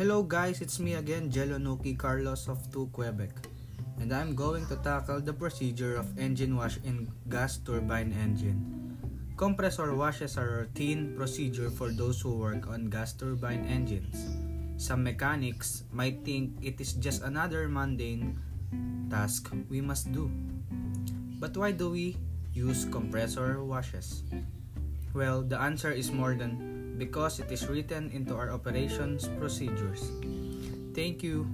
Hello 0.00 0.24
guys, 0.24 0.64
it's 0.64 0.80
me 0.80 0.96
again, 0.96 1.28
Jelonuki 1.28 1.92
Carlos 1.92 2.48
of 2.48 2.56
2 2.72 2.88
Quebec. 2.88 3.36
And 4.00 4.08
I'm 4.16 4.32
going 4.32 4.64
to 4.72 4.80
tackle 4.80 5.20
the 5.20 5.36
procedure 5.36 5.92
of 6.00 6.16
engine 6.16 6.56
wash 6.56 6.80
in 6.88 7.12
gas 7.28 7.60
turbine 7.60 8.16
engine. 8.16 8.96
Compressor 9.36 9.92
washes 9.92 10.40
are 10.40 10.48
a 10.48 10.58
routine 10.64 11.12
procedure 11.12 11.68
for 11.68 11.92
those 11.92 12.16
who 12.16 12.32
work 12.32 12.64
on 12.64 12.88
gas 12.88 13.12
turbine 13.12 13.68
engines. 13.68 14.16
Some 14.80 15.04
mechanics 15.04 15.84
might 15.92 16.24
think 16.24 16.56
it 16.64 16.80
is 16.80 16.96
just 16.96 17.20
another 17.20 17.68
mundane 17.68 18.40
task 19.12 19.52
we 19.68 19.84
must 19.84 20.16
do. 20.16 20.32
But 21.36 21.52
why 21.60 21.76
do 21.76 21.92
we 21.92 22.16
use 22.56 22.88
compressor 22.88 23.62
washes? 23.62 24.24
Well, 25.12 25.44
the 25.44 25.60
answer 25.60 25.92
is 25.92 26.08
more 26.08 26.32
than 26.32 26.79
because 27.00 27.40
it 27.40 27.48
is 27.48 27.64
written 27.64 28.12
into 28.12 28.36
our 28.36 28.52
operations 28.52 29.24
procedures. 29.40 30.12
Thank 30.92 31.24
you. 31.24 31.48